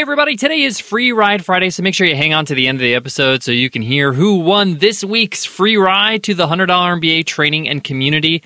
Hey, 0.00 0.02
everybody, 0.02 0.36
today 0.36 0.62
is 0.62 0.80
Free 0.80 1.12
Ride 1.12 1.44
Friday, 1.44 1.68
so 1.68 1.82
make 1.82 1.94
sure 1.94 2.06
you 2.06 2.16
hang 2.16 2.32
on 2.32 2.46
to 2.46 2.54
the 2.54 2.68
end 2.68 2.76
of 2.76 2.80
the 2.80 2.94
episode 2.94 3.42
so 3.42 3.52
you 3.52 3.68
can 3.68 3.82
hear 3.82 4.14
who 4.14 4.38
won 4.38 4.78
this 4.78 5.04
week's 5.04 5.44
free 5.44 5.76
ride 5.76 6.22
to 6.22 6.32
the 6.32 6.46
$100 6.46 6.68
MBA 6.68 7.26
training 7.26 7.68
and 7.68 7.84
community. 7.84 8.42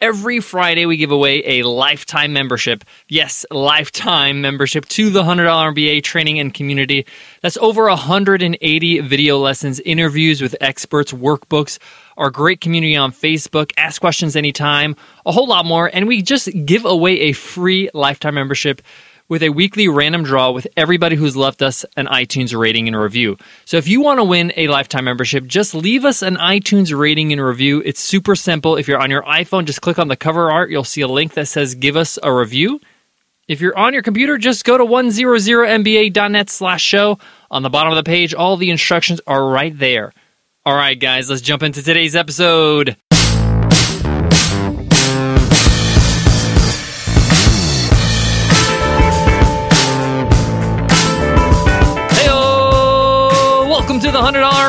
Every 0.00 0.38
Friday, 0.38 0.86
we 0.86 0.96
give 0.96 1.10
away 1.10 1.58
a 1.58 1.64
lifetime 1.64 2.32
membership. 2.32 2.84
Yes, 3.08 3.44
lifetime 3.50 4.42
membership 4.42 4.86
to 4.90 5.10
the 5.10 5.24
$100 5.24 5.74
MBA 5.74 6.04
training 6.04 6.38
and 6.38 6.54
community. 6.54 7.04
That's 7.40 7.56
over 7.56 7.88
180 7.88 9.00
video 9.00 9.38
lessons, 9.38 9.80
interviews 9.80 10.40
with 10.40 10.54
experts, 10.60 11.12
workbooks, 11.12 11.80
our 12.16 12.30
great 12.30 12.60
community 12.60 12.94
on 12.94 13.10
Facebook, 13.10 13.72
ask 13.76 14.00
questions 14.00 14.36
anytime, 14.36 14.94
a 15.26 15.32
whole 15.32 15.48
lot 15.48 15.66
more. 15.66 15.90
And 15.92 16.06
we 16.06 16.22
just 16.22 16.48
give 16.64 16.84
away 16.84 17.22
a 17.22 17.32
free 17.32 17.90
lifetime 17.92 18.34
membership 18.34 18.82
with 19.28 19.42
a 19.42 19.50
weekly 19.50 19.88
random 19.88 20.22
draw 20.22 20.50
with 20.50 20.66
everybody 20.76 21.16
who's 21.16 21.36
left 21.36 21.62
us 21.62 21.84
an 21.96 22.06
iTunes 22.06 22.58
rating 22.58 22.86
and 22.88 22.96
review. 22.96 23.36
So 23.64 23.76
if 23.76 23.88
you 23.88 24.00
want 24.00 24.18
to 24.18 24.24
win 24.24 24.52
a 24.56 24.68
lifetime 24.68 25.04
membership, 25.04 25.46
just 25.46 25.74
leave 25.74 26.04
us 26.04 26.22
an 26.22 26.36
iTunes 26.36 26.96
rating 26.96 27.32
and 27.32 27.40
review. 27.40 27.82
It's 27.84 28.00
super 28.00 28.34
simple. 28.36 28.76
If 28.76 28.88
you're 28.88 29.00
on 29.00 29.10
your 29.10 29.22
iPhone, 29.22 29.64
just 29.64 29.80
click 29.80 29.98
on 29.98 30.08
the 30.08 30.16
cover 30.16 30.50
art. 30.50 30.70
You'll 30.70 30.84
see 30.84 31.00
a 31.00 31.08
link 31.08 31.34
that 31.34 31.48
says 31.48 31.74
give 31.74 31.96
us 31.96 32.18
a 32.22 32.32
review. 32.32 32.80
If 33.48 33.60
you're 33.60 33.76
on 33.76 33.92
your 33.92 34.02
computer, 34.02 34.38
just 34.38 34.64
go 34.64 34.78
to 34.78 34.84
100mba.net 34.84 36.48
slash 36.50 36.82
show. 36.82 37.18
On 37.50 37.62
the 37.62 37.70
bottom 37.70 37.92
of 37.92 37.96
the 37.96 38.08
page, 38.08 38.34
all 38.34 38.56
the 38.56 38.70
instructions 38.70 39.20
are 39.26 39.46
right 39.46 39.76
there. 39.76 40.12
All 40.64 40.74
right, 40.74 40.98
guys, 40.98 41.28
let's 41.28 41.42
jump 41.42 41.62
into 41.62 41.82
today's 41.82 42.14
episode. 42.14 42.96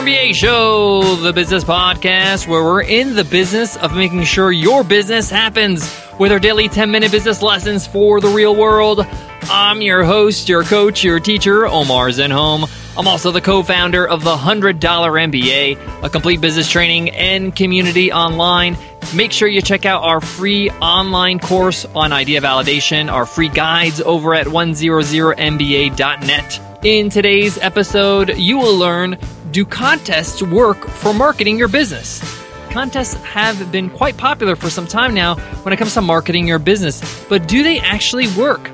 MBA 0.04 0.36
Show, 0.36 1.16
the 1.16 1.32
business 1.32 1.64
podcast 1.64 2.46
where 2.46 2.62
we're 2.62 2.82
in 2.82 3.16
the 3.16 3.24
business 3.24 3.78
of 3.78 3.96
making 3.96 4.26
sure 4.26 4.52
your 4.52 4.84
business 4.84 5.30
happens 5.30 5.98
with 6.20 6.30
our 6.30 6.40
daily 6.40 6.68
10 6.68 6.92
minute 6.92 7.10
business 7.10 7.42
lessons 7.42 7.88
for 7.88 8.20
the 8.20 8.28
real 8.28 8.54
world. 8.54 9.08
I'm 9.44 9.82
your 9.82 10.04
host, 10.04 10.50
your 10.50 10.64
coach, 10.64 11.06
your 11.06 11.22
teacher, 11.22 11.66
Omar 11.66 12.10
Zenhom. 12.10 12.70
I'm 12.98 13.08
also 13.08 13.32
the 13.32 13.40
co 13.40 13.64
founder 13.64 14.06
of 14.06 14.26
the 14.26 14.36
$100 14.36 14.78
MBA, 14.78 16.04
a 16.04 16.10
complete 16.10 16.42
business 16.42 16.70
training 16.70 17.12
and 17.12 17.56
community 17.56 18.12
online. 18.12 18.76
Make 19.16 19.32
sure 19.32 19.48
you 19.48 19.62
check 19.62 19.86
out 19.86 20.04
our 20.04 20.20
free 20.20 20.70
online 20.70 21.40
course 21.40 21.86
on 21.86 22.12
idea 22.12 22.42
validation, 22.42 23.10
our 23.10 23.26
free 23.26 23.48
guides 23.48 24.02
over 24.02 24.36
at 24.36 24.48
100mba.net. 24.48 26.60
In 26.84 27.10
today's 27.10 27.58
episode, 27.60 28.38
you 28.38 28.58
will 28.58 28.76
learn 28.76 29.18
do 29.54 29.64
contests 29.64 30.42
work 30.42 30.88
for 30.88 31.14
marketing 31.14 31.60
your 31.60 31.68
business? 31.68 32.20
Contests 32.72 33.14
have 33.22 33.72
been 33.72 33.88
quite 33.88 34.18
popular 34.18 34.56
for 34.56 34.68
some 34.68 34.88
time 34.88 35.14
now 35.14 35.36
when 35.62 35.72
it 35.72 35.78
comes 35.78 35.94
to 35.94 36.02
marketing 36.02 36.48
your 36.48 36.58
business, 36.58 37.24
but 37.30 37.48
do 37.48 37.62
they 37.62 37.78
actually 37.78 38.28
work? 38.30 38.72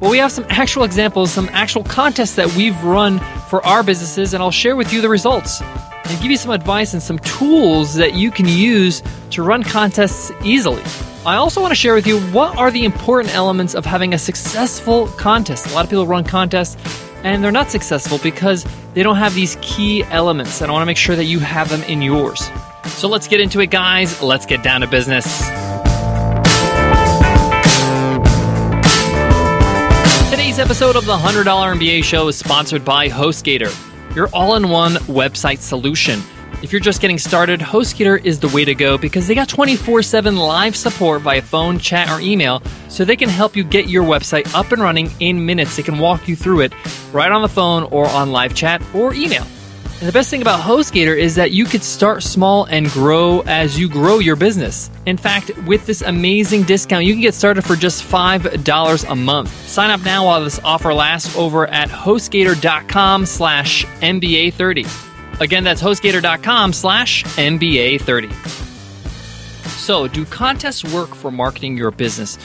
Well, 0.00 0.10
we 0.10 0.16
have 0.16 0.32
some 0.32 0.46
actual 0.48 0.84
examples, 0.84 1.30
some 1.30 1.50
actual 1.52 1.84
contests 1.84 2.34
that 2.36 2.50
we've 2.56 2.82
run 2.82 3.18
for 3.50 3.64
our 3.66 3.82
businesses, 3.82 4.32
and 4.32 4.42
I'll 4.42 4.50
share 4.50 4.74
with 4.74 4.90
you 4.90 5.02
the 5.02 5.08
results 5.10 5.60
and 5.60 6.20
give 6.22 6.30
you 6.30 6.38
some 6.38 6.50
advice 6.50 6.94
and 6.94 7.02
some 7.02 7.18
tools 7.18 7.94
that 7.96 8.14
you 8.14 8.30
can 8.30 8.48
use 8.48 9.02
to 9.32 9.42
run 9.42 9.62
contests 9.62 10.32
easily. 10.42 10.82
I 11.26 11.36
also 11.36 11.60
want 11.60 11.72
to 11.72 11.76
share 11.76 11.92
with 11.92 12.06
you 12.06 12.20
what 12.30 12.56
are 12.56 12.70
the 12.70 12.86
important 12.86 13.34
elements 13.34 13.74
of 13.74 13.84
having 13.84 14.14
a 14.14 14.18
successful 14.18 15.08
contest. 15.08 15.66
A 15.66 15.74
lot 15.74 15.84
of 15.84 15.90
people 15.90 16.06
run 16.06 16.24
contests 16.24 17.05
and 17.26 17.42
they're 17.42 17.50
not 17.50 17.72
successful 17.72 18.18
because 18.22 18.64
they 18.94 19.02
don't 19.02 19.16
have 19.16 19.34
these 19.34 19.58
key 19.60 20.04
elements, 20.04 20.60
and 20.60 20.70
I 20.70 20.72
want 20.72 20.82
to 20.82 20.86
make 20.86 20.96
sure 20.96 21.16
that 21.16 21.24
you 21.24 21.40
have 21.40 21.68
them 21.68 21.82
in 21.82 22.00
yours. 22.00 22.48
So 22.84 23.08
let's 23.08 23.26
get 23.26 23.40
into 23.40 23.58
it, 23.60 23.70
guys. 23.72 24.22
Let's 24.22 24.46
get 24.46 24.62
down 24.62 24.82
to 24.82 24.86
business. 24.86 25.24
Today's 30.30 30.60
episode 30.60 30.94
of 30.94 31.04
the 31.04 31.16
$100 31.16 31.44
MBA 31.44 32.04
show 32.04 32.28
is 32.28 32.36
sponsored 32.36 32.84
by 32.84 33.08
HostGator, 33.08 33.74
your 34.14 34.28
all 34.32 34.54
in 34.54 34.68
one 34.68 34.92
website 34.92 35.58
solution. 35.58 36.20
If 36.62 36.72
you're 36.72 36.80
just 36.80 37.00
getting 37.00 37.18
started, 37.18 37.60
HostGator 37.60 38.24
is 38.24 38.40
the 38.40 38.48
way 38.48 38.64
to 38.64 38.74
go 38.74 38.96
because 38.96 39.26
they 39.26 39.34
got 39.34 39.48
24 39.48 40.02
7 40.02 40.36
live 40.36 40.74
support 40.74 41.22
via 41.22 41.42
phone, 41.42 41.78
chat, 41.78 42.08
or 42.08 42.20
email, 42.20 42.62
so 42.88 43.04
they 43.04 43.16
can 43.16 43.28
help 43.28 43.54
you 43.54 43.62
get 43.62 43.88
your 43.88 44.04
website 44.04 44.52
up 44.54 44.72
and 44.72 44.80
running 44.80 45.10
in 45.20 45.44
minutes. 45.44 45.76
They 45.76 45.82
can 45.82 45.98
walk 45.98 46.28
you 46.28 46.34
through 46.34 46.60
it 46.60 46.72
right 47.12 47.30
on 47.30 47.42
the 47.42 47.48
phone 47.48 47.84
or 47.84 48.06
on 48.08 48.32
live 48.32 48.54
chat 48.54 48.82
or 48.94 49.12
email. 49.14 49.46
And 49.98 50.06
the 50.06 50.12
best 50.12 50.28
thing 50.28 50.42
about 50.42 50.60
HostGator 50.60 51.16
is 51.16 51.36
that 51.36 51.52
you 51.52 51.64
could 51.64 51.82
start 51.82 52.22
small 52.22 52.64
and 52.64 52.88
grow 52.90 53.40
as 53.46 53.78
you 53.78 53.88
grow 53.88 54.18
your 54.18 54.36
business. 54.36 54.90
In 55.06 55.16
fact, 55.16 55.50
with 55.66 55.86
this 55.86 56.02
amazing 56.02 56.64
discount, 56.64 57.06
you 57.06 57.14
can 57.14 57.22
get 57.22 57.32
started 57.32 57.62
for 57.62 57.76
just 57.76 58.02
$5 58.04 59.10
a 59.10 59.14
month. 59.14 59.68
Sign 59.68 59.90
up 59.90 60.02
now 60.04 60.26
while 60.26 60.44
this 60.44 60.60
offer 60.62 60.92
lasts 60.92 61.34
over 61.34 61.66
at 61.68 61.88
HostGator.com 61.88 63.24
slash 63.24 63.86
MBA30. 64.02 65.05
Again, 65.38 65.64
that's 65.64 65.82
hostgator.com 65.82 66.72
slash 66.72 67.22
MBA30. 67.24 68.32
So, 69.66 70.08
do 70.08 70.24
contests 70.24 70.82
work 70.82 71.14
for 71.14 71.30
marketing 71.30 71.76
your 71.76 71.90
business? 71.90 72.38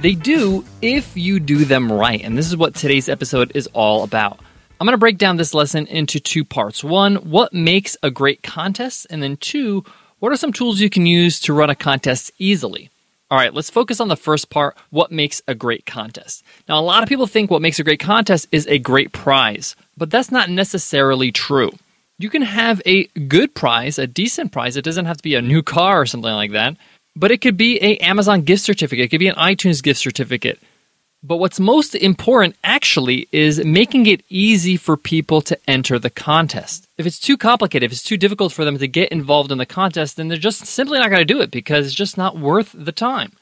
They 0.00 0.14
do 0.14 0.64
if 0.80 1.16
you 1.16 1.40
do 1.40 1.64
them 1.64 1.92
right. 1.92 2.22
And 2.22 2.38
this 2.38 2.46
is 2.46 2.56
what 2.56 2.74
today's 2.74 3.08
episode 3.08 3.50
is 3.56 3.66
all 3.72 4.04
about. 4.04 4.38
I'm 4.78 4.86
going 4.86 4.92
to 4.92 4.98
break 4.98 5.18
down 5.18 5.38
this 5.38 5.54
lesson 5.54 5.86
into 5.88 6.20
two 6.20 6.44
parts. 6.44 6.84
One, 6.84 7.16
what 7.16 7.52
makes 7.52 7.96
a 8.02 8.10
great 8.10 8.42
contest? 8.42 9.06
And 9.10 9.22
then 9.22 9.36
two, 9.38 9.84
what 10.20 10.30
are 10.30 10.36
some 10.36 10.52
tools 10.52 10.80
you 10.80 10.88
can 10.88 11.04
use 11.04 11.40
to 11.40 11.52
run 11.52 11.70
a 11.70 11.74
contest 11.74 12.30
easily? 12.38 12.90
All 13.28 13.38
right, 13.38 13.52
let's 13.52 13.70
focus 13.70 14.00
on 14.00 14.06
the 14.06 14.16
first 14.16 14.50
part 14.50 14.76
what 14.90 15.10
makes 15.10 15.42
a 15.48 15.54
great 15.54 15.84
contest. 15.84 16.44
Now, 16.68 16.78
a 16.78 16.82
lot 16.82 17.02
of 17.02 17.08
people 17.08 17.26
think 17.26 17.50
what 17.50 17.62
makes 17.62 17.80
a 17.80 17.84
great 17.84 17.98
contest 17.98 18.46
is 18.52 18.68
a 18.68 18.78
great 18.78 19.12
prize, 19.12 19.74
but 19.96 20.10
that's 20.10 20.30
not 20.30 20.48
necessarily 20.48 21.32
true 21.32 21.72
you 22.18 22.30
can 22.30 22.42
have 22.42 22.80
a 22.86 23.04
good 23.28 23.54
prize, 23.54 23.98
a 23.98 24.06
decent 24.06 24.52
prize. 24.52 24.76
It 24.76 24.84
doesn't 24.84 25.06
have 25.06 25.18
to 25.18 25.22
be 25.22 25.34
a 25.34 25.42
new 25.42 25.62
car 25.62 26.00
or 26.00 26.06
something 26.06 26.32
like 26.32 26.52
that, 26.52 26.76
but 27.14 27.30
it 27.30 27.40
could 27.40 27.56
be 27.56 27.78
a 27.82 27.96
Amazon 27.98 28.42
gift 28.42 28.62
certificate. 28.62 29.06
It 29.06 29.08
could 29.08 29.20
be 29.20 29.28
an 29.28 29.36
iTunes 29.36 29.82
gift 29.82 30.00
certificate. 30.00 30.58
But 31.22 31.38
what's 31.38 31.58
most 31.58 31.94
important 31.94 32.56
actually 32.62 33.26
is 33.32 33.64
making 33.64 34.06
it 34.06 34.22
easy 34.28 34.76
for 34.76 34.96
people 34.96 35.40
to 35.42 35.58
enter 35.68 35.98
the 35.98 36.10
contest. 36.10 36.86
If 36.98 37.06
it's 37.06 37.18
too 37.18 37.36
complicated, 37.36 37.86
if 37.86 37.92
it's 37.92 38.02
too 38.02 38.16
difficult 38.16 38.52
for 38.52 38.64
them 38.64 38.78
to 38.78 38.86
get 38.86 39.10
involved 39.10 39.50
in 39.50 39.58
the 39.58 39.66
contest, 39.66 40.16
then 40.16 40.28
they're 40.28 40.38
just 40.38 40.64
simply 40.66 40.98
not 40.98 41.10
going 41.10 41.26
to 41.26 41.34
do 41.34 41.40
it 41.40 41.50
because 41.50 41.86
it's 41.86 41.94
just 41.94 42.16
not 42.16 42.38
worth 42.38 42.74
the 42.78 42.92
time. 42.92 43.32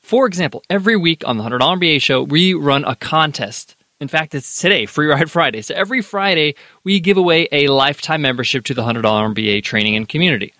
For 0.00 0.26
example, 0.26 0.62
every 0.70 0.96
week 0.96 1.26
on 1.26 1.36
the 1.36 1.44
$100 1.44 1.60
MBA 1.60 2.00
show, 2.00 2.22
we 2.22 2.54
run 2.54 2.84
a 2.84 2.96
contest 2.96 3.75
in 4.00 4.08
fact, 4.08 4.34
it's 4.34 4.60
today, 4.60 4.86
Free 4.86 5.06
Ride 5.06 5.30
Friday. 5.30 5.62
So 5.62 5.74
every 5.74 6.02
Friday, 6.02 6.54
we 6.84 7.00
give 7.00 7.16
away 7.16 7.48
a 7.50 7.68
lifetime 7.68 8.22
membership 8.22 8.64
to 8.64 8.74
the 8.74 8.82
$100 8.82 9.02
MBA 9.02 9.62
training 9.62 9.96
and 9.96 10.08
community. 10.08 10.52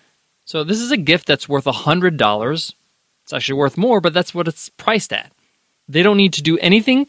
So 0.45 0.65
this 0.65 0.81
is 0.81 0.91
a 0.91 0.97
gift 0.97 1.27
that's 1.27 1.49
worth 1.49 1.65
$100. 1.65 2.75
It's 3.25 3.33
actually 3.33 3.59
worth 3.59 3.77
more, 3.77 4.01
but 4.01 4.15
that's 4.15 4.35
what 4.35 4.49
it's 4.49 4.69
priced 4.71 5.13
at. 5.13 5.33
They 5.89 6.03
don't 6.03 6.17
need 6.17 6.33
to 6.35 6.43
do 6.43 6.57
anything. 6.59 7.09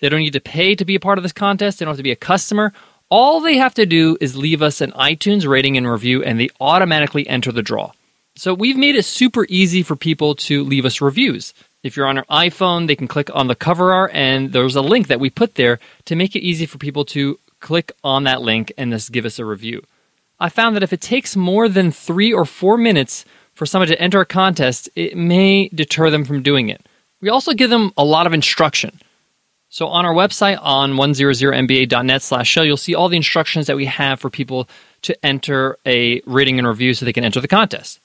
They 0.00 0.08
don't 0.08 0.20
need 0.20 0.32
to 0.32 0.40
pay 0.40 0.74
to 0.74 0.84
be 0.84 0.96
a 0.96 1.00
part 1.00 1.18
of 1.18 1.22
this 1.22 1.32
contest. 1.32 1.78
They 1.78 1.84
don't 1.84 1.92
have 1.92 1.98
to 1.98 2.02
be 2.02 2.10
a 2.10 2.16
customer. 2.16 2.72
All 3.08 3.40
they 3.40 3.58
have 3.58 3.74
to 3.74 3.86
do 3.86 4.16
is 4.20 4.36
leave 4.36 4.62
us 4.62 4.80
an 4.80 4.92
iTunes 4.92 5.46
rating 5.46 5.76
and 5.76 5.88
review, 5.88 6.24
and 6.24 6.40
they 6.40 6.48
automatically 6.60 7.28
enter 7.28 7.52
the 7.52 7.62
draw. 7.62 7.92
So 8.34 8.54
we've 8.54 8.76
made 8.76 8.96
it 8.96 9.04
super 9.04 9.46
easy 9.48 9.82
for 9.82 9.94
people 9.94 10.34
to 10.36 10.64
leave 10.64 10.86
us 10.86 11.00
reviews. 11.00 11.52
If 11.82 11.96
you're 11.96 12.06
on 12.06 12.18
an 12.18 12.24
iPhone, 12.30 12.86
they 12.86 12.94
can 12.94 13.08
click 13.08 13.28
on 13.34 13.48
the 13.48 13.56
cover 13.56 13.92
art, 13.92 14.12
and 14.14 14.52
there's 14.52 14.76
a 14.76 14.82
link 14.82 15.08
that 15.08 15.18
we 15.18 15.30
put 15.30 15.56
there 15.56 15.80
to 16.04 16.14
make 16.14 16.36
it 16.36 16.40
easy 16.40 16.64
for 16.64 16.78
people 16.78 17.04
to 17.06 17.38
click 17.58 17.90
on 18.04 18.24
that 18.24 18.40
link 18.40 18.72
and 18.78 18.92
just 18.92 19.10
give 19.10 19.24
us 19.24 19.38
a 19.38 19.44
review. 19.44 19.82
I 20.38 20.48
found 20.48 20.76
that 20.76 20.82
if 20.82 20.92
it 20.92 21.00
takes 21.00 21.36
more 21.36 21.68
than 21.68 21.90
three 21.90 22.32
or 22.32 22.44
four 22.44 22.76
minutes 22.76 23.24
for 23.54 23.66
someone 23.66 23.88
to 23.88 24.00
enter 24.00 24.20
a 24.20 24.26
contest, 24.26 24.88
it 24.94 25.16
may 25.16 25.68
deter 25.68 26.10
them 26.10 26.24
from 26.24 26.42
doing 26.42 26.68
it. 26.68 26.86
We 27.20 27.28
also 27.28 27.52
give 27.52 27.70
them 27.70 27.92
a 27.96 28.04
lot 28.04 28.26
of 28.26 28.32
instruction. 28.32 29.00
So 29.68 29.86
on 29.88 30.04
our 30.04 30.12
website 30.12 30.58
on 30.60 30.92
100mba.net 30.94 32.22
slash 32.22 32.48
show, 32.48 32.62
you'll 32.62 32.76
see 32.76 32.94
all 32.94 33.08
the 33.08 33.16
instructions 33.16 33.66
that 33.68 33.76
we 33.76 33.86
have 33.86 34.20
for 34.20 34.30
people 34.30 34.68
to 35.02 35.24
enter 35.24 35.78
a 35.86 36.20
rating 36.26 36.58
and 36.58 36.68
review 36.68 36.94
so 36.94 37.04
they 37.04 37.12
can 37.12 37.24
enter 37.24 37.40
the 37.40 37.48
contest. 37.48 37.98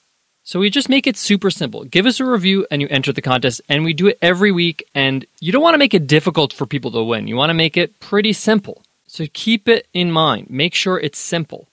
So 0.48 0.60
we 0.60 0.70
just 0.70 0.88
make 0.88 1.06
it 1.06 1.18
super 1.18 1.50
simple. 1.50 1.84
Give 1.84 2.06
us 2.06 2.20
a 2.20 2.24
review 2.24 2.66
and 2.70 2.80
you 2.80 2.88
enter 2.88 3.12
the 3.12 3.20
contest, 3.20 3.60
and 3.68 3.84
we 3.84 3.92
do 3.92 4.06
it 4.06 4.16
every 4.22 4.50
week. 4.50 4.82
And 4.94 5.26
you 5.40 5.52
don't 5.52 5.60
want 5.60 5.74
to 5.74 5.78
make 5.78 5.92
it 5.92 6.06
difficult 6.06 6.54
for 6.54 6.64
people 6.64 6.90
to 6.92 7.02
win. 7.02 7.28
You 7.28 7.36
want 7.36 7.50
to 7.50 7.54
make 7.54 7.76
it 7.76 8.00
pretty 8.00 8.32
simple. 8.32 8.82
So 9.06 9.26
keep 9.34 9.68
it 9.68 9.86
in 9.92 10.10
mind. 10.10 10.48
Make 10.48 10.72
sure 10.72 10.98
it's 10.98 11.18
simple. 11.18 11.68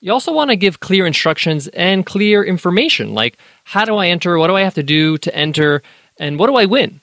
You 0.00 0.12
also 0.12 0.30
want 0.30 0.50
to 0.50 0.56
give 0.56 0.80
clear 0.80 1.06
instructions 1.06 1.68
and 1.68 2.04
clear 2.04 2.44
information 2.44 3.14
like 3.14 3.38
how 3.64 3.86
do 3.86 3.96
I 3.96 4.08
enter? 4.08 4.36
What 4.36 4.48
do 4.48 4.56
I 4.56 4.62
have 4.62 4.74
to 4.74 4.82
do 4.82 5.16
to 5.16 5.34
enter? 5.34 5.82
And 6.18 6.38
what 6.38 6.48
do 6.48 6.56
I 6.56 6.66
win? 6.66 7.00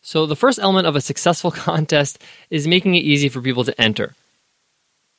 So, 0.00 0.26
the 0.26 0.36
first 0.36 0.60
element 0.60 0.86
of 0.86 0.94
a 0.94 1.00
successful 1.00 1.50
contest 1.68 2.22
is 2.50 2.68
making 2.68 2.94
it 2.94 3.02
easy 3.02 3.28
for 3.28 3.42
people 3.42 3.64
to 3.64 3.80
enter. 3.80 4.14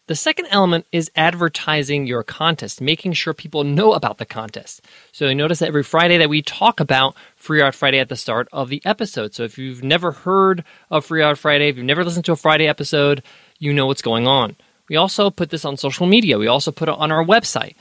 The 0.08 0.16
second 0.16 0.48
element 0.52 0.86
is 0.92 1.10
advertising 1.16 2.08
your 2.08 2.24
contest, 2.24 2.82
making 2.82 3.14
sure 3.14 3.34
people 3.34 3.64
know 3.64 3.94
about 3.94 4.18
the 4.18 4.26
contest. 4.26 4.82
So 5.14 5.28
you 5.28 5.34
notice 5.34 5.60
that 5.60 5.70
every 5.70 5.84
Friday 5.84 6.18
that 6.18 6.28
we 6.28 6.42
talk 6.42 6.82
about 6.82 7.16
Free 7.38 7.62
Ride 7.62 7.74
Friday 7.74 8.00
at 8.00 8.10
the 8.10 8.18
start 8.18 8.50
of 8.52 8.68
the 8.68 8.82
episode. 8.84 9.34
So 9.34 9.44
if 9.44 9.58
you've 9.58 9.82
never 9.82 10.12
heard 10.12 10.66
of 10.92 11.06
Free 11.06 11.22
Ride 11.22 11.40
Friday, 11.40 11.70
if 11.70 11.78
you've 11.78 11.86
never 11.86 12.04
listened 12.04 12.26
to 12.26 12.34
a 12.34 12.36
Friday 12.36 12.68
episode, 12.68 13.24
you 13.60 13.72
know 13.72 13.86
what's 13.86 14.02
going 14.02 14.28
on. 14.28 14.58
We 14.90 14.98
also 14.98 15.30
put 15.30 15.52
this 15.52 15.64
on 15.64 15.78
social 15.78 16.06
media. 16.06 16.38
We 16.38 16.48
also 16.48 16.74
put 16.74 16.90
it 16.90 16.96
on 16.96 17.10
our 17.10 17.24
website. 17.24 17.76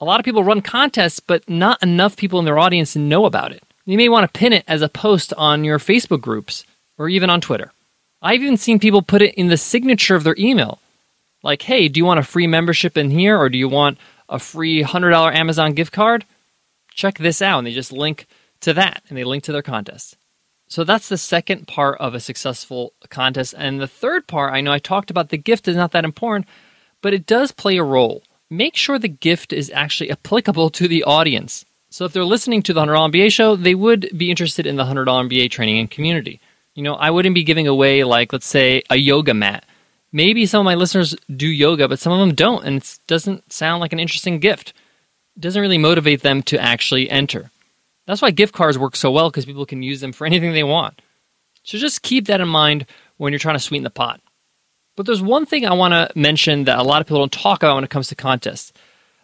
A 0.00 0.04
lot 0.04 0.20
of 0.20 0.24
people 0.24 0.44
run 0.44 0.60
contests, 0.62 1.18
but 1.18 1.50
not 1.50 1.82
enough 1.82 2.16
people 2.16 2.38
in 2.38 2.44
their 2.44 2.60
audience 2.60 2.94
know 2.94 3.24
about 3.24 3.50
it. 3.50 3.64
You 3.84 3.96
may 3.96 4.08
want 4.08 4.22
to 4.32 4.38
pin 4.38 4.52
it 4.52 4.64
as 4.68 4.82
a 4.82 4.88
post 4.88 5.32
on 5.36 5.64
your 5.64 5.80
Facebook 5.80 6.20
groups 6.20 6.64
or 6.96 7.08
even 7.08 7.28
on 7.28 7.40
Twitter. 7.40 7.72
I've 8.22 8.42
even 8.42 8.56
seen 8.56 8.78
people 8.78 9.02
put 9.02 9.20
it 9.20 9.34
in 9.34 9.48
the 9.48 9.56
signature 9.56 10.14
of 10.14 10.22
their 10.22 10.36
email 10.38 10.78
like, 11.46 11.62
hey, 11.62 11.88
do 11.88 11.98
you 11.98 12.04
want 12.04 12.20
a 12.20 12.24
free 12.24 12.46
membership 12.46 12.98
in 12.98 13.10
here 13.10 13.38
or 13.38 13.48
do 13.48 13.56
you 13.56 13.68
want 13.68 13.98
a 14.28 14.38
free 14.38 14.82
$100 14.82 15.34
Amazon 15.34 15.72
gift 15.72 15.92
card? 15.92 16.26
Check 16.92 17.18
this 17.18 17.40
out. 17.40 17.58
And 17.58 17.66
they 17.66 17.72
just 17.72 17.92
link 17.92 18.26
to 18.60 18.74
that 18.74 19.02
and 19.08 19.16
they 19.16 19.24
link 19.24 19.44
to 19.44 19.52
their 19.52 19.62
contest. 19.62 20.16
So 20.68 20.82
that's 20.82 21.08
the 21.08 21.16
second 21.16 21.68
part 21.68 21.98
of 22.00 22.14
a 22.14 22.20
successful 22.20 22.92
contest. 23.08 23.54
And 23.56 23.80
the 23.80 23.86
third 23.86 24.26
part, 24.26 24.52
I 24.52 24.60
know 24.60 24.72
I 24.72 24.80
talked 24.80 25.10
about 25.10 25.28
the 25.28 25.38
gift 25.38 25.68
is 25.68 25.76
not 25.76 25.92
that 25.92 26.04
important, 26.04 26.48
but 27.00 27.14
it 27.14 27.26
does 27.26 27.52
play 27.52 27.76
a 27.76 27.84
role. 27.84 28.24
Make 28.50 28.76
sure 28.76 28.98
the 28.98 29.08
gift 29.08 29.52
is 29.52 29.70
actually 29.70 30.10
applicable 30.10 30.70
to 30.70 30.88
the 30.88 31.04
audience. 31.04 31.64
So 31.90 32.04
if 32.04 32.12
they're 32.12 32.24
listening 32.24 32.62
to 32.62 32.72
the 32.72 32.84
$100 32.84 33.12
MBA 33.12 33.32
show, 33.32 33.54
they 33.54 33.76
would 33.76 34.10
be 34.16 34.30
interested 34.30 34.66
in 34.66 34.76
the 34.76 34.84
$100 34.84 35.06
MBA 35.06 35.50
training 35.50 35.78
and 35.78 35.90
community. 35.90 36.40
You 36.74 36.82
know, 36.82 36.94
I 36.94 37.10
wouldn't 37.10 37.34
be 37.34 37.44
giving 37.44 37.68
away, 37.68 38.02
like, 38.02 38.32
let's 38.32 38.46
say, 38.46 38.82
a 38.90 38.96
yoga 38.96 39.34
mat 39.34 39.64
maybe 40.12 40.46
some 40.46 40.60
of 40.60 40.64
my 40.64 40.74
listeners 40.74 41.14
do 41.34 41.46
yoga, 41.46 41.88
but 41.88 41.98
some 41.98 42.12
of 42.12 42.20
them 42.20 42.34
don't, 42.34 42.64
and 42.64 42.76
it 42.78 42.98
doesn't 43.06 43.52
sound 43.52 43.80
like 43.80 43.92
an 43.92 44.00
interesting 44.00 44.38
gift. 44.38 44.72
It 45.36 45.40
doesn't 45.40 45.60
really 45.60 45.78
motivate 45.78 46.22
them 46.22 46.42
to 46.44 46.58
actually 46.58 47.10
enter. 47.10 47.50
That's 48.06 48.22
why 48.22 48.30
gift 48.30 48.54
cards 48.54 48.78
work 48.78 48.96
so 48.96 49.10
well 49.10 49.30
because 49.30 49.44
people 49.44 49.66
can 49.66 49.82
use 49.82 50.00
them 50.00 50.12
for 50.12 50.26
anything 50.26 50.52
they 50.52 50.64
want. 50.64 51.00
So 51.62 51.78
just 51.78 52.02
keep 52.02 52.26
that 52.26 52.40
in 52.40 52.48
mind 52.48 52.86
when 53.16 53.32
you're 53.32 53.40
trying 53.40 53.56
to 53.56 53.60
sweeten 53.60 53.84
the 53.84 53.90
pot. 53.90 54.20
But 54.94 55.04
there's 55.04 55.22
one 55.22 55.44
thing 55.44 55.66
I 55.66 55.74
want 55.74 55.92
to 55.92 56.18
mention 56.18 56.64
that 56.64 56.78
a 56.78 56.82
lot 56.82 57.00
of 57.00 57.06
people 57.06 57.18
don't 57.18 57.32
talk 57.32 57.62
about 57.62 57.74
when 57.74 57.84
it 57.84 57.90
comes 57.90 58.08
to 58.08 58.14
contests. 58.14 58.72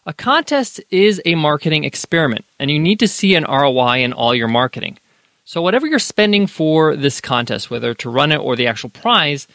A 0.05 0.13
contest 0.13 0.81
is 0.91 1.23
a 1.25 1.37
marketing 1.37 1.85
experiment, 1.85 2.45
and 2.59 2.71
you 2.71 2.79
need 2.79 2.99
to 2.99 3.09
see 3.09 3.35
an 3.37 3.45
ROI 3.45 4.03
in 4.03 4.13
all 4.13 4.35
your 4.35 4.49
marketing. 4.49 4.99
So, 5.45 5.63
whatever 5.63 5.87
you're 5.87 6.01
spending 6.01 6.47
for 6.47 6.97
this 6.97 7.21
contest, 7.21 7.71
whether 7.71 7.95
to 7.95 8.11
run 8.11 8.33
it 8.33 8.39
or 8.39 8.57
the 8.57 8.67
actual 8.67 8.91
prize, 8.91 9.47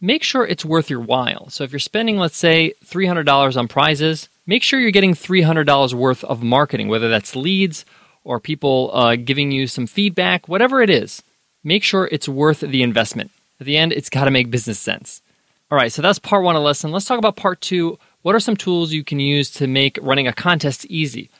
make 0.00 0.22
sure 0.22 0.46
it's 0.46 0.64
worth 0.64 0.90
your 0.90 1.00
while. 1.00 1.48
So 1.50 1.64
if 1.64 1.72
you're 1.72 1.78
spending, 1.78 2.18
let's 2.18 2.36
say, 2.36 2.74
$300 2.84 3.56
on 3.56 3.68
prizes, 3.68 4.28
make 4.46 4.62
sure 4.62 4.80
you're 4.80 4.90
getting 4.90 5.14
$300 5.14 5.94
worth 5.94 6.24
of 6.24 6.42
marketing, 6.42 6.88
whether 6.88 7.08
that's 7.08 7.36
leads 7.36 7.84
or 8.24 8.40
people 8.40 8.90
uh, 8.92 9.16
giving 9.16 9.50
you 9.50 9.66
some 9.66 9.86
feedback, 9.86 10.48
whatever 10.48 10.82
it 10.82 10.90
is. 10.90 11.22
Make 11.64 11.82
sure 11.82 12.08
it's 12.10 12.28
worth 12.28 12.60
the 12.60 12.82
investment. 12.82 13.30
At 13.60 13.66
the 13.66 13.76
end, 13.76 13.92
it's 13.92 14.10
got 14.10 14.24
to 14.24 14.30
make 14.30 14.50
business 14.50 14.78
sense. 14.78 15.22
All 15.70 15.76
right, 15.76 15.92
so 15.92 16.00
that's 16.00 16.18
part 16.18 16.44
one 16.44 16.56
of 16.56 16.60
the 16.60 16.66
lesson. 16.66 16.92
Let's 16.92 17.04
talk 17.04 17.18
about 17.18 17.36
part 17.36 17.60
two. 17.60 17.98
What 18.22 18.34
are 18.34 18.40
some 18.40 18.56
tools 18.56 18.92
you 18.92 19.04
can 19.04 19.20
use 19.20 19.50
to 19.52 19.66
make 19.66 19.98
running 20.00 20.26
a 20.26 20.32
contest 20.32 20.86
easy? 20.86 21.30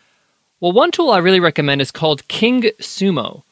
Well, 0.61 0.73
one 0.73 0.91
tool 0.91 1.11
I 1.11 1.19
really 1.19 1.41
recommend 1.41 1.81
is 1.81 1.91
called 1.91 2.27
King 2.29 2.63
Sumo. 2.81 3.43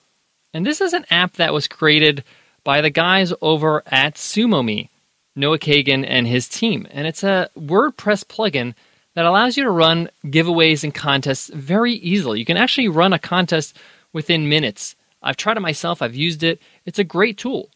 And 0.52 0.66
this 0.66 0.80
is 0.80 0.92
an 0.92 1.06
app 1.10 1.34
that 1.34 1.52
was 1.52 1.68
created 1.68 2.24
by 2.64 2.80
the 2.80 2.90
guys 2.90 3.32
over 3.40 3.82
at 3.86 4.14
SumoMe. 4.14 4.88
Noah 5.36 5.58
Kagan 5.58 6.04
and 6.08 6.26
his 6.26 6.48
team. 6.48 6.88
And 6.90 7.06
it's 7.06 7.22
a 7.22 7.50
WordPress 7.56 8.24
plugin 8.24 8.74
that 9.14 9.26
allows 9.26 9.56
you 9.56 9.64
to 9.64 9.70
run 9.70 10.10
giveaways 10.24 10.82
and 10.82 10.94
contests 10.94 11.50
very 11.54 11.92
easily. 11.92 12.38
You 12.38 12.44
can 12.44 12.56
actually 12.56 12.88
run 12.88 13.12
a 13.12 13.18
contest 13.18 13.76
within 14.12 14.48
minutes. 14.48 14.96
I've 15.22 15.36
tried 15.36 15.56
it 15.56 15.60
myself, 15.60 16.02
I've 16.02 16.14
used 16.14 16.42
it. 16.42 16.60
It's 16.84 16.98
a 16.98 17.04
great 17.04 17.38
tool. 17.38 17.70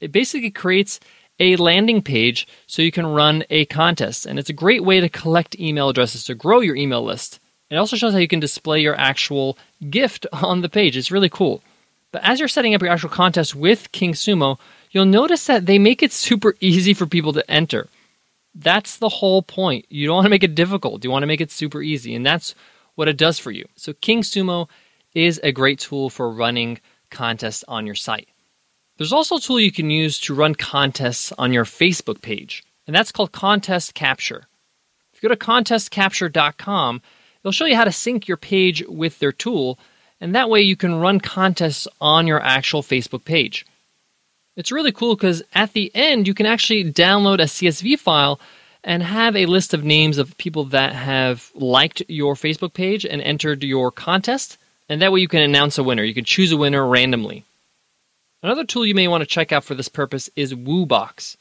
It 0.00 0.12
basically 0.12 0.50
creates 0.50 1.00
a 1.40 1.56
landing 1.56 2.02
page 2.02 2.46
so 2.66 2.82
you 2.82 2.92
can 2.92 3.06
run 3.06 3.44
a 3.50 3.64
contest. 3.66 4.26
And 4.26 4.38
it's 4.38 4.50
a 4.50 4.54
great 4.54 4.84
way 4.84 5.00
to 5.00 5.08
collect 5.08 5.58
email 5.58 5.88
addresses 5.88 6.24
to 6.24 6.34
grow 6.34 6.60
your 6.60 6.76
email 6.76 7.04
list. 7.04 7.40
It 7.70 7.76
also 7.76 7.96
shows 7.96 8.12
how 8.12 8.18
you 8.18 8.28
can 8.28 8.40
display 8.40 8.80
your 8.80 8.94
actual 8.96 9.58
gift 9.90 10.26
on 10.32 10.60
the 10.60 10.68
page. 10.68 10.96
It's 10.96 11.10
really 11.10 11.28
cool. 11.28 11.62
But 12.12 12.22
as 12.22 12.38
you're 12.38 12.48
setting 12.48 12.74
up 12.74 12.82
your 12.82 12.92
actual 12.92 13.10
contest 13.10 13.56
with 13.56 13.90
King 13.90 14.12
Sumo, 14.12 14.58
you'll 14.94 15.04
notice 15.04 15.46
that 15.46 15.66
they 15.66 15.78
make 15.78 16.02
it 16.02 16.12
super 16.12 16.54
easy 16.60 16.94
for 16.94 17.06
people 17.06 17.34
to 17.34 17.50
enter. 17.50 17.88
That's 18.54 18.96
the 18.96 19.08
whole 19.08 19.42
point. 19.42 19.84
You 19.90 20.06
don't 20.06 20.14
want 20.14 20.26
to 20.26 20.30
make 20.30 20.44
it 20.44 20.54
difficult. 20.54 21.04
You 21.04 21.10
want 21.10 21.24
to 21.24 21.26
make 21.26 21.40
it 21.40 21.50
super 21.50 21.82
easy, 21.82 22.14
and 22.14 22.24
that's 22.24 22.54
what 22.94 23.08
it 23.08 23.16
does 23.16 23.38
for 23.38 23.50
you. 23.50 23.66
So 23.74 23.92
King 23.92 24.22
Sumo 24.22 24.68
is 25.12 25.40
a 25.42 25.52
great 25.52 25.80
tool 25.80 26.08
for 26.08 26.30
running 26.30 26.78
contests 27.10 27.64
on 27.66 27.84
your 27.84 27.96
site. 27.96 28.28
There's 28.96 29.12
also 29.12 29.36
a 29.36 29.40
tool 29.40 29.58
you 29.58 29.72
can 29.72 29.90
use 29.90 30.20
to 30.20 30.34
run 30.34 30.54
contests 30.54 31.32
on 31.36 31.52
your 31.52 31.64
Facebook 31.64 32.22
page, 32.22 32.62
and 32.86 32.94
that's 32.94 33.10
called 33.10 33.32
Contest 33.32 33.94
Capture. 33.94 34.46
If 35.12 35.20
you 35.20 35.28
go 35.28 35.34
to 35.34 35.40
contestcapture.com, 35.40 37.02
it'll 37.40 37.52
show 37.52 37.64
you 37.64 37.74
how 37.74 37.84
to 37.84 37.92
sync 37.92 38.28
your 38.28 38.36
page 38.36 38.84
with 38.86 39.18
their 39.18 39.32
tool, 39.32 39.80
and 40.20 40.32
that 40.34 40.48
way 40.48 40.60
you 40.60 40.76
can 40.76 41.00
run 41.00 41.18
contests 41.18 41.88
on 42.00 42.28
your 42.28 42.40
actual 42.40 42.82
Facebook 42.82 43.24
page. 43.24 43.66
It's 44.56 44.70
really 44.70 44.92
cool 44.92 45.16
because 45.16 45.42
at 45.54 45.72
the 45.72 45.90
end, 45.94 46.28
you 46.28 46.34
can 46.34 46.46
actually 46.46 46.84
download 46.92 47.40
a 47.40 47.44
CSV 47.44 47.98
file 47.98 48.38
and 48.84 49.02
have 49.02 49.34
a 49.34 49.46
list 49.46 49.74
of 49.74 49.82
names 49.82 50.18
of 50.18 50.36
people 50.38 50.64
that 50.66 50.92
have 50.92 51.50
liked 51.54 52.02
your 52.08 52.34
Facebook 52.34 52.74
page 52.74 53.04
and 53.04 53.20
entered 53.22 53.64
your 53.64 53.90
contest. 53.90 54.58
And 54.88 55.00
that 55.02 55.10
way 55.10 55.20
you 55.20 55.28
can 55.28 55.40
announce 55.40 55.78
a 55.78 55.82
winner. 55.82 56.04
You 56.04 56.14
can 56.14 56.24
choose 56.24 56.52
a 56.52 56.56
winner 56.56 56.86
randomly. 56.86 57.44
Another 58.42 58.64
tool 58.64 58.84
you 58.84 58.94
may 58.94 59.08
want 59.08 59.22
to 59.22 59.26
check 59.26 59.52
out 59.52 59.64
for 59.64 59.74
this 59.74 59.88
purpose 59.88 60.28
is 60.36 60.54
WooBox. 60.54 61.36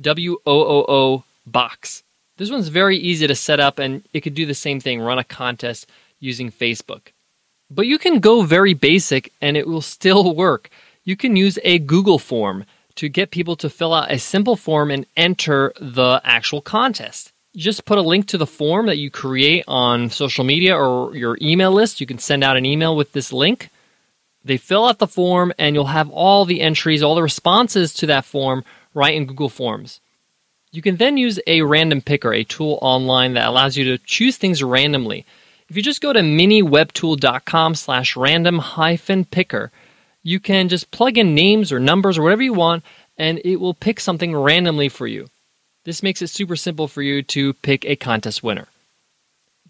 W 0.00 0.36
O 0.46 0.60
O 0.60 0.84
O 0.88 1.24
Box. 1.46 2.02
This 2.36 2.50
one's 2.50 2.68
very 2.68 2.96
easy 2.96 3.26
to 3.26 3.34
set 3.34 3.60
up 3.60 3.78
and 3.78 4.02
it 4.12 4.20
could 4.20 4.34
do 4.34 4.46
the 4.46 4.54
same 4.54 4.80
thing 4.80 5.00
run 5.00 5.18
a 5.18 5.24
contest 5.24 5.86
using 6.20 6.50
Facebook. 6.50 7.08
But 7.70 7.86
you 7.86 7.98
can 7.98 8.20
go 8.20 8.42
very 8.42 8.74
basic 8.74 9.32
and 9.40 9.56
it 9.56 9.66
will 9.66 9.82
still 9.82 10.34
work 10.36 10.70
you 11.04 11.16
can 11.16 11.36
use 11.36 11.58
a 11.64 11.78
Google 11.78 12.18
form 12.18 12.64
to 12.96 13.08
get 13.08 13.30
people 13.30 13.56
to 13.56 13.70
fill 13.70 13.94
out 13.94 14.12
a 14.12 14.18
simple 14.18 14.56
form 14.56 14.90
and 14.90 15.06
enter 15.16 15.72
the 15.80 16.20
actual 16.24 16.60
contest. 16.60 17.32
Just 17.56 17.84
put 17.84 17.98
a 17.98 18.02
link 18.02 18.26
to 18.28 18.38
the 18.38 18.46
form 18.46 18.86
that 18.86 18.98
you 18.98 19.10
create 19.10 19.64
on 19.68 20.10
social 20.10 20.44
media 20.44 20.76
or 20.76 21.14
your 21.14 21.36
email 21.40 21.70
list. 21.70 22.00
You 22.00 22.06
can 22.06 22.18
send 22.18 22.42
out 22.42 22.56
an 22.56 22.64
email 22.64 22.96
with 22.96 23.12
this 23.12 23.32
link. 23.32 23.70
They 24.44 24.56
fill 24.56 24.86
out 24.86 24.98
the 24.98 25.06
form, 25.06 25.52
and 25.58 25.74
you'll 25.74 25.86
have 25.86 26.10
all 26.10 26.44
the 26.44 26.60
entries, 26.60 27.02
all 27.02 27.14
the 27.14 27.22
responses 27.22 27.94
to 27.94 28.06
that 28.06 28.24
form 28.24 28.64
right 28.94 29.14
in 29.14 29.26
Google 29.26 29.48
Forms. 29.48 30.00
You 30.72 30.82
can 30.82 30.96
then 30.96 31.16
use 31.16 31.38
a 31.46 31.62
random 31.62 32.00
picker, 32.00 32.32
a 32.32 32.44
tool 32.44 32.78
online 32.80 33.34
that 33.34 33.46
allows 33.46 33.76
you 33.76 33.84
to 33.84 33.98
choose 33.98 34.38
things 34.38 34.62
randomly. 34.62 35.26
If 35.68 35.76
you 35.76 35.82
just 35.82 36.00
go 36.00 36.12
to 36.12 36.20
miniwebtool.com 36.20 37.74
slash 37.74 38.16
random 38.16 38.58
hyphen 38.58 39.24
picker, 39.26 39.70
you 40.22 40.40
can 40.40 40.68
just 40.68 40.90
plug 40.90 41.18
in 41.18 41.34
names 41.34 41.72
or 41.72 41.80
numbers 41.80 42.18
or 42.18 42.22
whatever 42.22 42.42
you 42.42 42.54
want, 42.54 42.84
and 43.16 43.40
it 43.44 43.56
will 43.56 43.74
pick 43.74 44.00
something 44.00 44.34
randomly 44.34 44.88
for 44.88 45.06
you. 45.06 45.28
This 45.84 46.02
makes 46.02 46.22
it 46.22 46.28
super 46.28 46.56
simple 46.56 46.86
for 46.88 47.02
you 47.02 47.22
to 47.22 47.54
pick 47.54 47.84
a 47.84 47.96
contest 47.96 48.42
winner. 48.42 48.68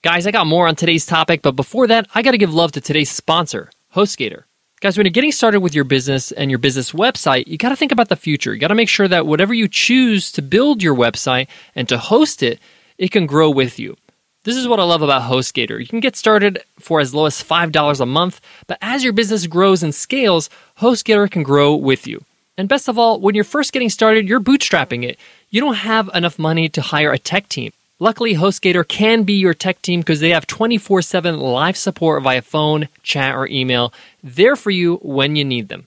Guys, 0.02 0.26
I 0.26 0.30
got 0.30 0.47
more 0.47 0.68
on 0.68 0.76
today's 0.76 1.06
topic, 1.06 1.42
but 1.42 1.56
before 1.56 1.87
that, 1.87 2.09
I 2.14 2.23
got 2.23 2.32
to 2.32 2.38
give 2.38 2.52
love 2.52 2.73
to 2.73 2.80
today's 2.80 3.11
sponsor, 3.11 3.71
HostGator. 3.94 4.44
Guys, 4.80 4.99
when 4.99 5.06
you're 5.06 5.12
getting 5.12 5.30
started 5.30 5.61
with 5.61 5.76
your 5.76 5.85
business 5.85 6.32
and 6.32 6.50
your 6.50 6.59
business 6.59 6.90
website, 6.90 7.47
you 7.47 7.56
got 7.56 7.68
to 7.68 7.76
think 7.76 7.92
about 7.92 8.09
the 8.09 8.16
future. 8.16 8.52
You 8.52 8.59
got 8.59 8.68
to 8.68 8.75
make 8.75 8.88
sure 8.88 9.06
that 9.06 9.26
whatever 9.26 9.54
you 9.54 9.68
choose 9.68 10.32
to 10.32 10.42
build 10.42 10.82
your 10.82 10.97
website 10.97 11.47
and 11.76 11.88
to 11.88 11.99
host 11.99 12.42
it, 12.42 12.59
it 12.99 13.12
can 13.12 13.26
grow 13.26 13.49
with 13.49 13.78
you. 13.78 13.97
This 14.44 14.56
is 14.56 14.66
what 14.66 14.80
I 14.80 14.82
love 14.82 15.02
about 15.02 15.30
HostGator. 15.30 15.78
You 15.78 15.87
can 15.87 16.00
get 16.00 16.16
started 16.16 16.64
for 16.80 16.99
as 16.99 17.14
low 17.14 17.26
as 17.26 17.40
$5 17.40 18.00
a 18.00 18.06
month, 18.06 18.40
but 18.66 18.76
as 18.82 19.04
your 19.04 19.12
business 19.12 19.46
grows 19.46 19.84
and 19.84 19.94
scales, 19.94 20.50
HostGator 20.80 21.30
can 21.30 21.44
grow 21.44 21.76
with 21.76 22.08
you. 22.08 22.25
And 22.58 22.68
best 22.68 22.88
of 22.88 22.99
all, 22.99 23.20
when 23.20 23.37
you're 23.37 23.44
first 23.44 23.72
getting 23.72 23.88
started, 23.88 24.28
you're 24.28 24.40
bootstrapping 24.40 25.04
it. 25.04 25.16
You 25.50 25.61
don't 25.61 25.76
have 25.76 26.11
enough 26.12 26.40
money 26.40 26.68
to 26.70 26.82
hire 26.82 27.12
a 27.12 27.20
tech 27.20 27.49
team. 27.49 27.72
Luckily, 28.00 28.34
HostGator 28.34 28.87
can 28.87 29.22
be 29.22 29.34
your 29.34 29.54
tech 29.54 29.80
team 29.80 30.00
because 30.00 30.18
they 30.18 30.30
have 30.30 30.49
24 30.49 31.02
7 31.02 31.38
live 31.38 31.76
support 31.76 32.25
via 32.25 32.42
phone, 32.42 32.88
chat, 33.04 33.37
or 33.37 33.46
email, 33.46 33.94
there 34.25 34.56
for 34.56 34.72
you 34.72 34.96
when 35.02 35.37
you 35.37 35.44
need 35.44 35.68
them. 35.68 35.87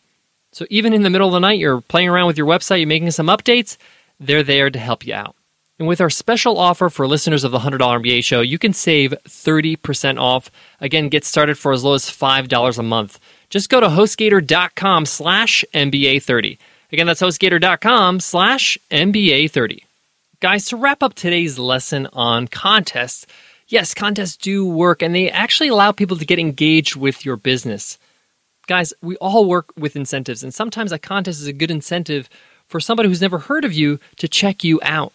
So 0.53 0.65
even 0.69 0.93
in 0.93 1.03
the 1.03 1.09
middle 1.09 1.27
of 1.27 1.33
the 1.33 1.39
night, 1.39 1.59
you're 1.59 1.81
playing 1.81 2.07
around 2.07 2.27
with 2.27 2.37
your 2.37 2.47
website, 2.47 2.79
you're 2.79 2.87
making 2.87 3.11
some 3.11 3.27
updates, 3.27 3.75
they're 4.17 4.43
there 4.43 4.69
to 4.69 4.79
help 4.79 5.05
you 5.05 5.13
out. 5.13 5.35
And 5.77 5.87
with 5.89 5.99
our 5.99 6.09
special 6.09 6.57
offer 6.57 6.89
for 6.89 7.05
listeners 7.05 7.43
of 7.43 7.51
the 7.51 7.59
$100 7.59 7.79
MBA 7.79 8.23
show, 8.23 8.39
you 8.39 8.57
can 8.57 8.71
save 8.71 9.13
30% 9.27 10.19
off. 10.19 10.49
Again, 10.79 11.09
get 11.09 11.25
started 11.25 11.57
for 11.57 11.73
as 11.73 11.83
low 11.83 11.95
as 11.95 12.05
$5 12.05 12.77
a 12.77 12.83
month. 12.83 13.19
Just 13.49 13.69
go 13.69 13.81
to 13.81 13.87
hostgator.com 13.87 15.05
slash 15.05 15.65
MBA30. 15.73 16.57
Again, 16.93 17.07
that's 17.07 17.21
hostgator.com 17.21 18.21
slash 18.21 18.77
MBA30. 18.89 19.83
Guys, 20.39 20.65
to 20.65 20.77
wrap 20.77 21.03
up 21.03 21.13
today's 21.13 21.59
lesson 21.59 22.07
on 22.13 22.47
contests, 22.47 23.25
yes, 23.67 23.93
contests 23.93 24.37
do 24.37 24.65
work 24.65 25.01
and 25.01 25.13
they 25.13 25.29
actually 25.29 25.69
allow 25.69 25.91
people 25.91 26.15
to 26.17 26.25
get 26.25 26.39
engaged 26.39 26.95
with 26.95 27.25
your 27.25 27.35
business. 27.35 27.97
Guys, 28.67 28.93
we 29.01 29.17
all 29.17 29.45
work 29.45 29.71
with 29.77 29.95
incentives, 29.95 30.43
and 30.43 30.53
sometimes 30.53 30.91
a 30.91 30.97
contest 30.97 31.39
is 31.39 31.47
a 31.47 31.53
good 31.53 31.69
incentive 31.69 32.29
for 32.67 32.79
somebody 32.79 33.09
who's 33.09 33.21
never 33.21 33.39
heard 33.39 33.63
of 33.63 33.73
you 33.73 33.99
to 34.17 34.27
check 34.27 34.63
you 34.63 34.79
out. 34.81 35.13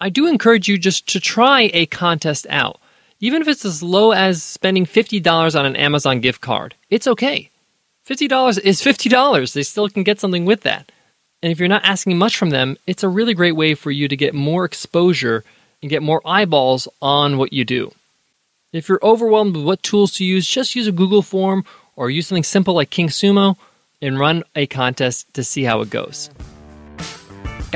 I 0.00 0.10
do 0.10 0.26
encourage 0.26 0.68
you 0.68 0.76
just 0.76 1.06
to 1.08 1.20
try 1.20 1.70
a 1.72 1.86
contest 1.86 2.46
out. 2.50 2.78
Even 3.18 3.40
if 3.40 3.48
it's 3.48 3.64
as 3.64 3.82
low 3.82 4.12
as 4.12 4.42
spending 4.42 4.84
$50 4.84 5.58
on 5.58 5.64
an 5.64 5.74
Amazon 5.76 6.20
gift 6.20 6.42
card, 6.42 6.74
it's 6.90 7.06
okay. 7.06 7.50
$50 8.06 8.60
is 8.60 8.82
$50. 8.82 9.52
They 9.54 9.62
still 9.62 9.88
can 9.88 10.02
get 10.02 10.20
something 10.20 10.44
with 10.44 10.60
that. 10.62 10.92
And 11.42 11.50
if 11.50 11.58
you're 11.58 11.68
not 11.68 11.84
asking 11.84 12.18
much 12.18 12.36
from 12.36 12.50
them, 12.50 12.76
it's 12.86 13.02
a 13.02 13.08
really 13.08 13.32
great 13.32 13.56
way 13.56 13.74
for 13.74 13.90
you 13.90 14.06
to 14.06 14.16
get 14.16 14.34
more 14.34 14.64
exposure 14.64 15.44
and 15.80 15.90
get 15.90 16.02
more 16.02 16.20
eyeballs 16.26 16.88
on 17.00 17.38
what 17.38 17.52
you 17.52 17.64
do. 17.64 17.92
If 18.72 18.88
you're 18.88 19.00
overwhelmed 19.02 19.56
with 19.56 19.64
what 19.64 19.82
tools 19.82 20.12
to 20.16 20.24
use, 20.24 20.46
just 20.46 20.74
use 20.74 20.86
a 20.86 20.92
Google 20.92 21.22
form 21.22 21.64
or 21.94 22.10
use 22.10 22.26
something 22.26 22.42
simple 22.42 22.74
like 22.74 22.90
King 22.90 23.08
Sumo 23.08 23.56
and 24.02 24.18
run 24.18 24.44
a 24.54 24.66
contest 24.66 25.32
to 25.34 25.42
see 25.42 25.64
how 25.64 25.80
it 25.80 25.88
goes. 25.88 26.30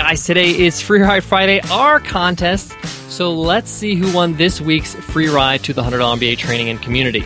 Guys, 0.02 0.24
today 0.24 0.58
is 0.58 0.80
Free 0.80 1.02
Ride 1.02 1.22
Friday, 1.22 1.60
our 1.70 2.00
contest. 2.00 2.72
So 3.10 3.34
let's 3.34 3.70
see 3.70 3.94
who 3.94 4.10
won 4.14 4.34
this 4.34 4.58
week's 4.58 4.94
free 4.94 5.28
ride 5.28 5.62
to 5.64 5.74
the 5.74 5.82
100 5.82 6.02
MBA 6.02 6.38
training 6.38 6.70
and 6.70 6.80
community. 6.80 7.22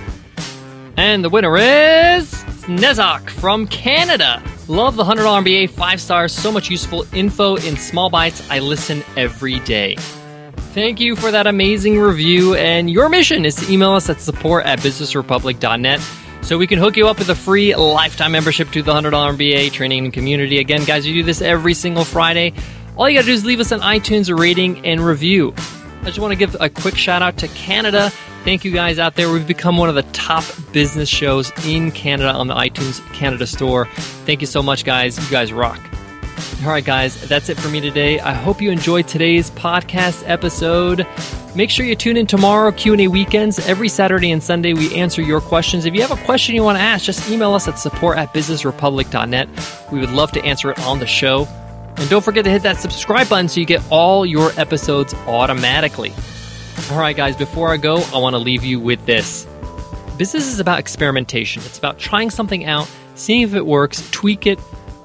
And 0.97 1.25
the 1.25 1.31
winner 1.31 1.57
is 1.57 2.35
Nezak 2.67 3.31
from 3.31 3.69
Canada. 3.69 4.43
Love 4.67 4.97
the 4.97 5.05
100 5.05 5.23
MBA, 5.23 5.71
five 5.71 6.01
stars, 6.01 6.33
so 6.33 6.51
much 6.51 6.69
useful 6.69 7.07
info 7.15 7.55
in 7.55 7.77
small 7.77 8.11
bites. 8.11 8.45
I 8.51 8.59
listen 8.59 9.05
every 9.17 9.61
day. 9.61 9.95
Thank 10.75 10.99
you 10.99 11.15
for 11.15 11.31
that 11.31 11.47
amazing 11.47 12.01
review. 12.01 12.57
And 12.57 12.91
your 12.91 13.09
mission 13.09 13.45
is 13.45 13.55
to 13.55 13.73
email 13.73 13.93
us 13.93 14.11
at 14.11 14.21
support 14.21 14.67
at 14.67 14.81
businessrepublic.net 14.81 16.01
so 16.45 16.59
we 16.59 16.67
can 16.67 16.79
hook 16.79 16.97
you 16.97 17.09
up 17.09 17.19
with 17.19 17.31
a 17.31 17.35
free 17.35 17.75
lifetime 17.75 18.33
membership 18.33 18.71
to 18.73 18.83
the 18.83 18.93
$100 18.93 19.11
MBA 19.37 19.73
training 19.73 20.13
community. 20.13 20.59
Again, 20.59 20.85
guys, 20.85 21.07
you 21.07 21.15
do 21.15 21.23
this 21.23 21.41
every 21.41 21.73
single 21.73 22.05
Friday. 22.05 22.53
All 22.97 23.09
you 23.09 23.17
got 23.17 23.23
to 23.23 23.27
do 23.29 23.33
is 23.33 23.47
leave 23.47 23.61
us 23.61 23.73
an 23.73 23.81
iTunes 23.81 24.37
rating 24.37 24.85
and 24.85 25.01
review. 25.01 25.55
I 26.03 26.09
just 26.09 26.19
want 26.19 26.33
to 26.33 26.37
give 26.37 26.55
a 26.61 26.69
quick 26.69 26.97
shout 26.97 27.23
out 27.23 27.39
to 27.39 27.49
Canada. 27.49 28.11
Thank 28.45 28.63
you 28.63 28.73
guys 28.73 28.99
out 28.99 29.15
there. 29.15 29.33
We've 29.33 29.47
become 29.47 29.79
one 29.79 29.89
of 29.89 29.95
the 29.95 30.03
top 30.13 30.45
business 30.71 31.09
shows 31.09 31.51
in 31.65 31.91
Canada 31.91 32.31
on 32.31 32.47
the 32.47 32.55
iTunes 32.55 33.01
Canada 33.15 33.47
store. 33.47 33.87
Thank 34.27 34.43
you 34.43 34.47
so 34.47 34.63
much, 34.63 34.85
guys. 34.85 35.17
You 35.19 35.31
guys 35.31 35.51
rock. 35.51 35.81
All 36.63 36.69
right, 36.69 36.85
guys, 36.85 37.27
that's 37.27 37.49
it 37.49 37.59
for 37.59 37.69
me 37.71 37.81
today. 37.81 38.21
I 38.21 38.35
hope 38.35 38.61
you 38.61 38.71
enjoyed 38.71 39.09
today's 39.09 39.51
podcast 39.51 40.23
episode. 40.29 41.07
Make 41.57 41.71
sure 41.71 41.87
you 41.87 41.95
tune 41.95 42.17
in 42.17 42.27
tomorrow, 42.27 42.73
Q&A 42.73 43.07
weekends. 43.07 43.61
Every 43.61 43.89
Saturday 43.89 44.33
and 44.33 44.43
Sunday, 44.43 44.73
we 44.73 44.93
answer 44.97 45.23
your 45.23 45.41
questions. 45.41 45.85
If 45.85 45.95
you 45.95 46.01
have 46.01 46.11
a 46.11 46.21
question 46.25 46.57
you 46.57 46.65
want 46.65 46.79
to 46.79 46.83
ask, 46.83 47.05
just 47.05 47.31
email 47.31 47.55
us 47.55 47.69
at 47.69 47.79
support 47.79 48.19
at 48.19 48.35
businessrepublic.net. 48.35 49.49
We 49.93 50.01
would 50.01 50.11
love 50.11 50.33
to 50.33 50.45
answer 50.45 50.73
it 50.73 50.81
on 50.81 50.99
the 50.99 51.07
show. 51.07 51.47
And 51.97 52.11
don't 52.11 52.25
forget 52.25 52.43
to 52.47 52.51
hit 52.51 52.65
that 52.65 52.79
subscribe 52.79 53.29
button 53.29 53.49
so 53.49 53.61
you 53.61 53.67
get 53.67 53.81
all 53.89 54.27
your 54.27 54.51
episodes 54.59 55.15
automatically. 55.29 56.13
All 56.91 56.99
right, 56.99 57.17
guys, 57.17 57.37
before 57.37 57.73
I 57.73 57.77
go, 57.77 57.99
I 58.13 58.19
want 58.19 58.35
to 58.35 58.39
leave 58.41 58.65
you 58.65 58.81
with 58.81 59.07
this. 59.07 59.47
Business 60.19 60.49
is 60.49 60.59
about 60.59 60.81
experimentation. 60.81 61.63
It's 61.67 61.79
about 61.79 62.01
trying 62.01 62.31
something 62.31 62.65
out, 62.65 62.91
seeing 63.15 63.43
if 63.43 63.55
it 63.55 63.65
works, 63.65 64.09
tweak 64.11 64.49
it, 64.49 64.59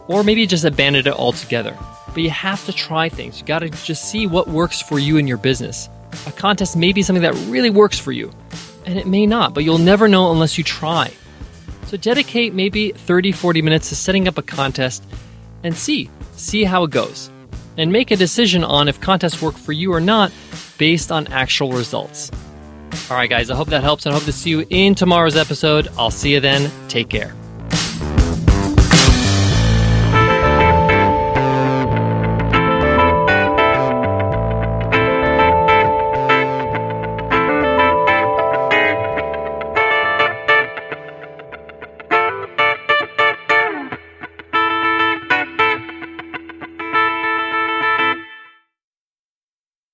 or 0.08 0.24
maybe 0.24 0.48
just 0.48 0.66
abandon 0.66 1.06
it 1.06 1.14
altogether. 1.14 1.78
But 2.08 2.24
you 2.24 2.32
have 2.32 2.66
to 2.66 2.74
try 2.74 3.08
things. 3.08 3.40
You 3.40 3.46
got 3.46 3.60
to 3.60 3.70
just 3.70 4.10
see 4.10 4.26
what 4.26 4.48
works 4.48 4.82
for 4.82 4.98
you 4.98 5.18
in 5.18 5.28
your 5.28 5.38
business. 5.38 5.90
A 6.26 6.32
contest 6.32 6.76
may 6.76 6.92
be 6.92 7.02
something 7.02 7.24
that 7.24 7.36
really 7.48 7.70
works 7.70 8.00
for 8.00 8.12
you, 8.12 8.32
and 8.86 8.98
it 8.98 9.08
may 9.08 9.26
not, 9.26 9.54
but 9.54 9.64
you'll 9.64 9.78
never 9.78 10.08
know 10.08 10.32
unless 10.32 10.58
you 10.58 10.64
try. 10.64 11.12
So 11.88 11.98
dedicate 11.98 12.54
maybe 12.54 12.92
30, 12.92 13.32
40 13.32 13.62
minutes 13.62 13.90
to 13.90 13.96
setting 13.96 14.28
up 14.28 14.38
a 14.38 14.42
contest 14.42 15.04
and 15.64 15.76
see, 15.76 16.10
see 16.34 16.64
how 16.64 16.84
it 16.84 16.92
goes. 16.92 17.32
And 17.78 17.92
make 17.92 18.12
a 18.12 18.16
decision 18.16 18.64
on 18.64 18.88
if 18.88 19.00
contests 19.00 19.42
work 19.42 19.56
for 19.56 19.72
you 19.72 19.94
or 19.94 20.02
not 20.02 20.32
based 20.78 21.12
on 21.12 21.28
actual 21.28 21.72
results. 21.72 22.30
All 23.10 23.18
right, 23.18 23.30
guys, 23.30 23.50
I 23.50 23.56
hope 23.56 23.70
that 23.70 23.84
helps. 23.84 24.06
And 24.06 24.14
I 24.14 24.18
hope 24.18 24.26
to 24.26 24.32
see 24.32 24.50
you 24.50 24.66
in 24.70 24.96
tomorrow's 24.96 25.36
episode. 25.36 25.88
I'll 25.98 26.12
see 26.12 26.34
you 26.34 26.40
then. 26.40 26.70
Take 26.90 27.10
care. 27.10 27.34